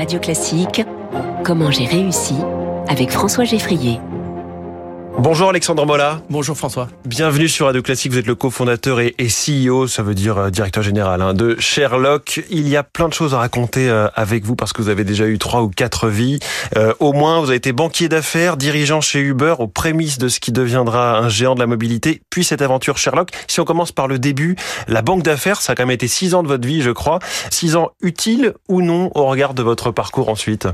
[0.00, 0.82] Radio Classique,
[1.44, 2.32] Comment j'ai réussi
[2.88, 4.00] avec François Geffrier.
[5.22, 6.22] Bonjour Alexandre Mola.
[6.30, 6.88] Bonjour François.
[7.04, 8.10] Bienvenue sur Radio Classique.
[8.10, 12.42] Vous êtes le cofondateur et, CEO, ça veut dire euh, directeur général hein, de Sherlock.
[12.48, 15.04] Il y a plein de choses à raconter euh, avec vous parce que vous avez
[15.04, 16.38] déjà eu trois ou quatre vies.
[16.78, 20.40] Euh, au moins, vous avez été banquier d'affaires, dirigeant chez Uber aux prémices de ce
[20.40, 23.28] qui deviendra un géant de la mobilité, puis cette aventure Sherlock.
[23.46, 24.56] Si on commence par le début,
[24.88, 27.18] la banque d'affaires, ça a quand même été six ans de votre vie, je crois.
[27.50, 30.66] Six ans utiles ou non au regard de votre parcours ensuite?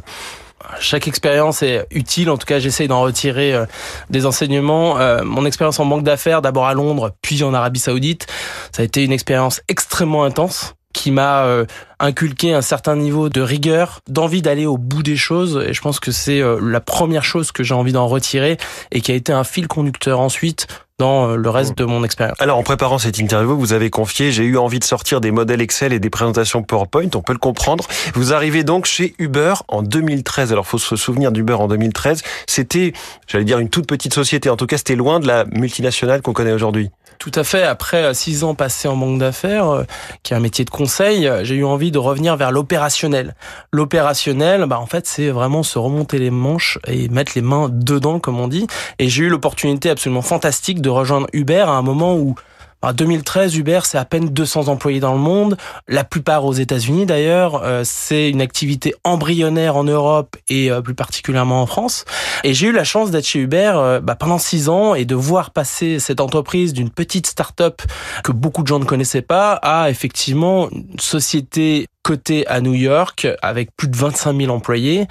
[0.80, 2.30] Chaque expérience est utile.
[2.30, 3.66] En tout cas, j'essaye d'en retirer euh,
[4.10, 4.98] des enseignements.
[4.98, 8.26] Euh, mon expérience en banque d'affaires, d'abord à Londres, puis en Arabie Saoudite,
[8.72, 11.66] ça a été une expérience extrêmement intense qui m'a euh,
[12.00, 15.62] inculqué un certain niveau de rigueur, d'envie d'aller au bout des choses.
[15.68, 18.56] Et je pense que c'est la première chose que j'ai envie d'en retirer
[18.92, 20.66] et qui a été un fil conducteur ensuite
[20.98, 22.40] dans euh, le reste de mon expérience.
[22.40, 25.60] Alors, en préparant cette interview, vous avez confié, j'ai eu envie de sortir des modèles
[25.60, 27.86] Excel et des présentations PowerPoint, on peut le comprendre.
[28.14, 30.52] Vous arrivez donc chez Uber en 2013.
[30.52, 32.22] Alors, faut se souvenir d'Uber en 2013.
[32.46, 32.94] C'était,
[33.26, 34.48] j'allais dire, une toute petite société.
[34.48, 36.90] En tout cas, c'était loin de la multinationale qu'on connaît aujourd'hui.
[37.18, 37.62] Tout à fait.
[37.62, 39.84] Après euh, six ans passés en banque d'affaires, euh,
[40.22, 43.34] qui est un métier de conseil, j'ai eu envie de revenir vers l'opérationnel.
[43.72, 48.18] L'opérationnel, bah en fait, c'est vraiment se remonter les manches et mettre les mains dedans,
[48.18, 48.66] comme on dit.
[48.98, 52.34] Et j'ai eu l'opportunité absolument fantastique de rejoindre Uber à un moment où
[52.82, 55.56] en 2013, Uber, c'est à peine 200 employés dans le monde,
[55.88, 57.62] la plupart aux États-Unis d'ailleurs.
[57.64, 62.04] Euh, c'est une activité embryonnaire en Europe et euh, plus particulièrement en France.
[62.44, 65.14] Et j'ai eu la chance d'être chez Uber euh, bah, pendant six ans et de
[65.14, 67.82] voir passer cette entreprise d'une petite start-up
[68.22, 73.26] que beaucoup de gens ne connaissaient pas à effectivement une société cotée à New York
[73.42, 75.08] avec plus de 25 000 employés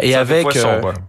[0.00, 0.46] et avec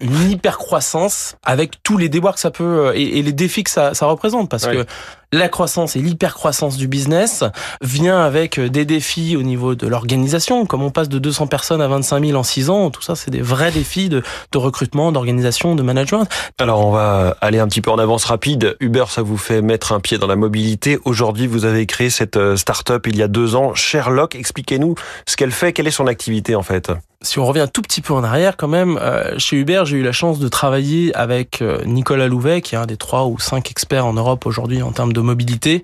[0.02, 3.94] une hyper croissance avec tous les déboires que ça peut et, les défis que ça,
[3.94, 4.86] ça représente parce que
[5.31, 7.44] la croissance et l'hypercroissance du business
[7.81, 10.66] vient avec des défis au niveau de l'organisation.
[10.66, 13.30] Comme on passe de 200 personnes à 25 000 en 6 ans, tout ça, c'est
[13.30, 16.28] des vrais défis de, de recrutement, d'organisation, de management.
[16.58, 18.76] Alors, on va aller un petit peu en avance rapide.
[18.80, 20.97] Uber, ça vous fait mettre un pied dans la mobilité.
[21.06, 24.34] Aujourd'hui, vous avez créé cette euh, start-up il y a deux ans, Sherlock.
[24.34, 24.96] Expliquez-nous
[25.29, 26.91] ce qu'elle fait, quelle est son activité en fait?
[27.22, 29.97] Si on revient un tout petit peu en arrière, quand même, euh, chez Uber, j'ai
[29.97, 33.38] eu la chance de travailler avec euh, Nicolas Louvet, qui est un des trois ou
[33.38, 35.84] cinq experts en Europe aujourd'hui en termes de mobilité,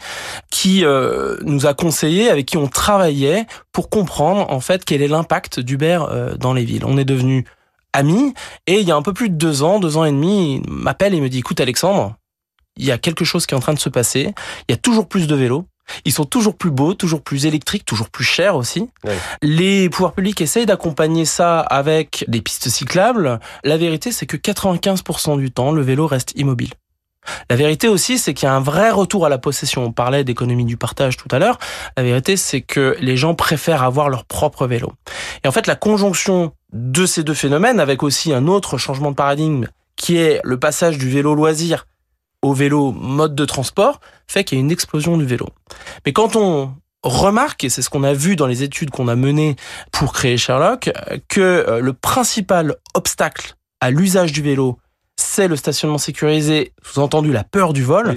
[0.49, 5.07] qui euh, nous a conseillé, avec qui on travaillait pour comprendre en fait quel est
[5.07, 5.99] l'impact d'Uber
[6.39, 6.83] dans les villes.
[6.83, 7.43] On est devenus
[7.93, 8.33] amis
[8.65, 10.71] et il y a un peu plus de deux ans, deux ans et demi, il
[10.71, 12.15] m'appelle et me dit "Écoute Alexandre,
[12.77, 14.33] il y a quelque chose qui est en train de se passer.
[14.67, 15.65] Il y a toujours plus de vélos."
[16.05, 18.89] Ils sont toujours plus beaux, toujours plus électriques, toujours plus chers aussi.
[19.41, 23.39] Les pouvoirs publics essayent d'accompagner ça avec des pistes cyclables.
[23.63, 26.71] La vérité, c'est que 95% du temps, le vélo reste immobile.
[27.49, 29.83] La vérité aussi, c'est qu'il y a un vrai retour à la possession.
[29.83, 31.57] On parlait d'économie du partage tout à l'heure.
[31.97, 34.93] La vérité, c'est que les gens préfèrent avoir leur propre vélo.
[35.43, 39.15] Et en fait, la conjonction de ces deux phénomènes, avec aussi un autre changement de
[39.15, 39.65] paradigme,
[39.95, 41.87] qui est le passage du vélo loisir
[42.45, 45.47] au vélo mode de transport fait qu'il y a une explosion du vélo.
[46.05, 49.15] Mais quand on remarque, et c'est ce qu'on a vu dans les études qu'on a
[49.15, 49.55] menées
[49.91, 50.91] pour créer Sherlock,
[51.27, 54.77] que euh, le principal obstacle à l'usage du vélo,
[55.15, 58.15] c'est le stationnement sécurisé, sous-entendu la peur du vol.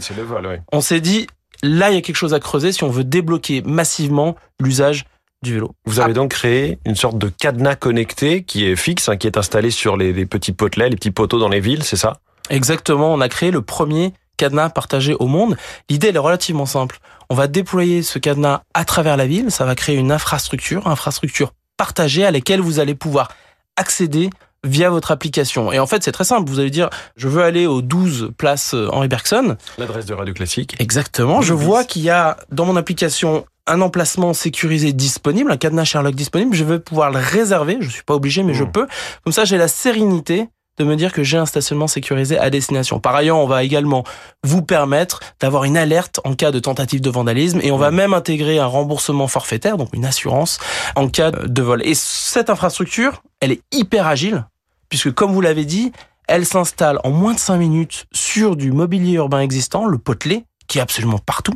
[0.73, 1.27] On s'est dit,
[1.63, 5.07] là, il y a quelque chose à creuser si on veut débloquer massivement l'usage
[5.43, 5.73] du vélo.
[5.87, 9.39] Vous avez donc créé une sorte de cadenas connecté qui est fixe, hein, qui est
[9.39, 12.19] installé sur les, les petits potelets, les petits poteaux dans les villes, c'est ça?
[12.51, 15.57] Exactement, on a créé le premier cadenas partagé au monde.
[15.91, 16.99] L'idée, elle est relativement simple.
[17.29, 21.53] On va déployer ce cadenas à travers la ville, ça va créer une infrastructure, infrastructure
[21.77, 23.29] partagée à laquelle vous allez pouvoir
[23.77, 24.31] accéder
[24.65, 25.73] via votre application.
[25.73, 26.49] Et en fait, c'est très simple.
[26.49, 29.57] Vous allez dire, je veux aller aux 12 places Henri Bergson.
[29.77, 30.75] L'adresse de Radio Classique.
[30.81, 31.43] Exactement.
[31.43, 36.15] Je vois qu'il y a dans mon application un emplacement sécurisé disponible, un cadenas Sherlock
[36.15, 36.57] disponible.
[36.57, 37.77] Je vais pouvoir le réserver.
[37.81, 38.73] Je suis pas obligé, mais je hmm.
[38.73, 38.87] peux.
[39.23, 43.01] Comme ça, j'ai la sérénité de me dire que j'ai un stationnement sécurisé à destination.
[43.01, 44.05] Par ailleurs, on va également
[44.45, 48.15] vous permettre d'avoir une alerte en cas de tentative de vandalisme et on va même
[48.15, 50.59] intégrer un remboursement forfaitaire, donc une assurance
[50.97, 51.83] en cas de vol.
[51.85, 54.45] Et cette infrastructure, elle est hyper agile
[54.89, 55.93] puisque comme vous l'avez dit,
[56.27, 60.79] elle s'installe en moins de 5 minutes sur du mobilier urbain existant, le potelet, qui
[60.79, 61.55] est absolument partout.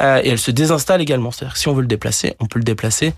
[0.00, 1.30] Euh, et elle se désinstalle également.
[1.30, 3.12] C'est-à-dire que si on veut le déplacer, on peut le déplacer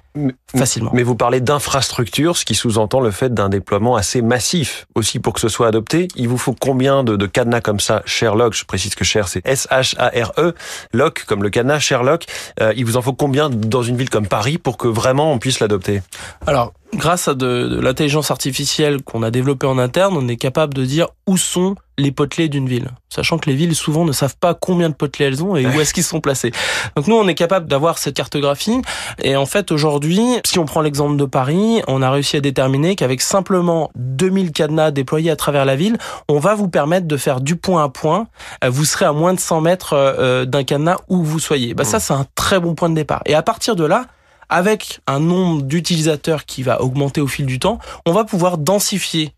[0.55, 0.91] facilement.
[0.93, 4.87] Mais vous parlez d'infrastructure, ce qui sous-entend le fait d'un déploiement assez massif.
[4.97, 8.03] Aussi, pour que ce soit adopté, il vous faut combien de, de cadenas comme ça?
[8.06, 10.55] Sherlock, je précise que Cher, c'est S-H-A-R-E,
[10.93, 12.25] Lock, comme le cadenas Sherlock.
[12.61, 15.38] Euh, il vous en faut combien dans une ville comme Paris pour que vraiment on
[15.38, 16.03] puisse l'adopter?
[16.47, 20.75] Alors, grâce à de, de l'intelligence artificielle qu'on a développée en interne, on est capable
[20.75, 24.37] de dire où sont les potelets d'une ville, sachant que les villes souvent ne savent
[24.39, 26.51] pas combien de potelets elles ont et où est-ce qu'ils sont placés.
[26.97, 28.81] Donc nous, on est capable d'avoir cette cartographie
[29.23, 32.97] et en fait aujourd'hui, si on prend l'exemple de Paris, on a réussi à déterminer
[32.97, 35.99] qu'avec simplement 2000 cadenas déployés à travers la ville,
[36.29, 38.27] on va vous permettre de faire du point à point.
[38.65, 41.75] Euh, vous serez à moins de 100 mètres euh, d'un cadenas où vous soyez.
[41.75, 43.23] Bah ça, c'est un très bon point de départ.
[43.27, 44.07] Et à partir de là,
[44.50, 49.32] avec un nombre d'utilisateurs qui va augmenter au fil du temps, on va pouvoir densifier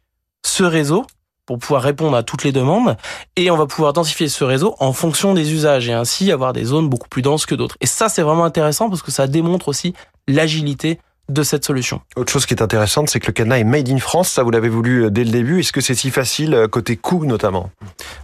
[0.45, 1.07] ce réseau
[1.47, 2.97] pour pouvoir répondre à toutes les demandes
[3.37, 6.65] et on va pouvoir densifier ce réseau en fonction des usages et ainsi avoir des
[6.65, 7.77] zones beaucoup plus denses que d'autres.
[7.81, 9.95] Et ça, c'est vraiment intéressant parce que ça démontre aussi
[10.29, 10.99] l'agilité
[11.29, 12.01] de cette solution.
[12.17, 14.29] Autre chose qui est intéressante, c'est que le cadenas est made in France.
[14.29, 15.61] Ça, vous l'avez voulu euh, dès le début.
[15.61, 17.71] Est-ce que c'est si facile euh, côté coût notamment?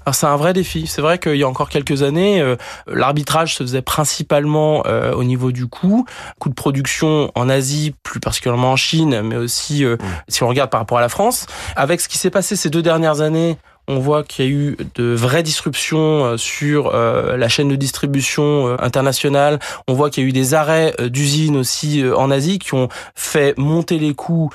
[0.05, 0.87] Alors c'est un vrai défi.
[0.87, 2.56] C'est vrai qu'il y a encore quelques années, euh,
[2.87, 6.05] l'arbitrage se faisait principalement au niveau du coût,
[6.39, 9.97] coût de production en Asie, plus particulièrement en Chine, mais aussi mmh.
[10.29, 11.47] si on regarde par rapport à la France.
[11.77, 14.76] Avec ce qui s'est passé ces deux dernières années, on voit qu'il y a eu
[14.94, 19.58] de vraies disruptions euh, sur euh, la chaîne de distribution euh, internationale.
[19.88, 23.56] On voit qu'il y a eu des arrêts d'usines aussi en Asie qui ont fait
[23.58, 24.50] monter les coûts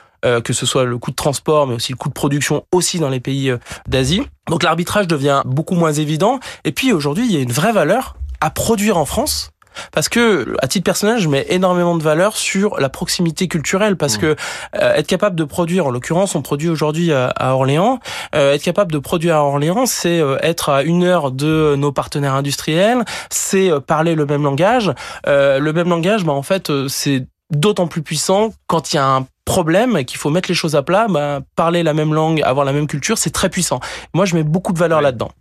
[0.46, 3.10] que ce soit le coût de transport, mais aussi le coût de production aussi dans
[3.10, 3.52] les pays
[3.90, 4.22] d'Asie.
[4.48, 6.40] Donc l'arbitrage devient beaucoup moins évident.
[6.64, 9.52] Et puis aujourd'hui, il y a une vraie valeur à produire en France
[9.92, 14.18] parce que à titre personnel, je mets énormément de valeur sur la proximité culturelle parce
[14.18, 14.22] mmh.
[14.22, 14.36] que
[14.76, 18.00] euh, être capable de produire, en l'occurrence, on produit aujourd'hui à, Orléans,
[18.36, 21.92] euh, être capable de produire à Orléans, c'est euh, être à une heure de nos
[21.92, 24.92] partenaires industriels, c'est parler le même langage.
[25.26, 29.28] le même langage, bah en fait, c'est d'autant plus puissant quand il y a un
[29.46, 32.74] problème qu'il faut mettre les choses à plat, bah, parler la même langue, avoir la
[32.74, 33.80] même culture, c'est très puissant.
[34.14, 35.32] Moi, je mets beaucoup de valeur là-dedans.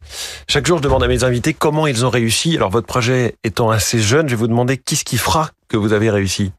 [0.49, 2.57] Chaque jour, je demande à mes invités comment ils ont réussi.
[2.57, 5.93] Alors, votre projet étant assez jeune, je vais vous demander qu'est-ce qui fera que vous
[5.93, 6.53] avez réussi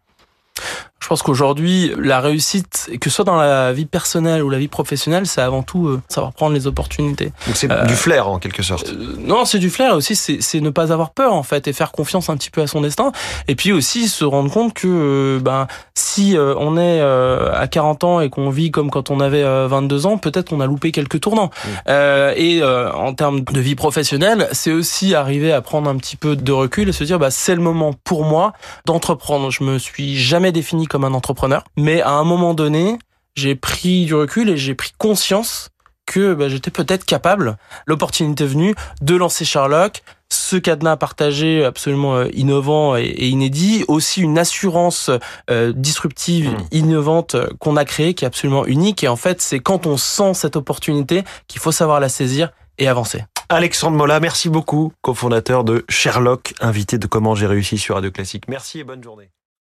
[1.03, 4.69] je pense qu'aujourd'hui, la réussite, que ce soit dans la vie personnelle ou la vie
[4.69, 7.33] professionnelle, c'est avant tout euh, savoir prendre les opportunités.
[7.45, 8.87] Donc c'est du flair en quelque sorte.
[8.87, 11.91] Euh, non, c'est du flair aussi, c'est ne pas avoir peur en fait et faire
[11.91, 13.11] confiance un petit peu à son destin.
[13.49, 18.19] Et puis aussi se rendre compte que euh, ben si on est à 40 ans
[18.21, 21.49] et qu'on vit comme quand on avait 22 ans, peut-être qu'on a loupé quelques tournants.
[21.87, 26.51] et en termes de vie professionnelle, c'est aussi arriver à prendre un petit peu de
[26.51, 28.53] recul et se dire bah c'est le moment pour moi
[28.85, 29.51] d'entreprendre.
[29.51, 31.63] Je me suis jamais défini comme un entrepreneur.
[31.77, 32.97] Mais à un moment donné,
[33.35, 35.69] j'ai pris du recul et j'ai pris conscience
[36.05, 42.27] que bah, j'étais peut-être capable, l'opportunité venue, de lancer Sherlock, ce cadenas partagé absolument euh,
[42.33, 45.09] innovant et, inédit, aussi une assurance
[45.49, 46.67] euh, disruptive, mmh.
[46.71, 49.03] innovante euh, qu'on a créée, qui est absolument unique.
[49.03, 52.87] Et en fait, c'est quand on sent cette opportunité qu'il faut savoir la saisir et
[52.87, 53.23] avancer.
[53.49, 58.45] Alexandre Mola, merci beaucoup, cofondateur de Sherlock, invité de Comment j'ai réussi sur Radio Classique.
[58.47, 59.29] Merci et bonne journée.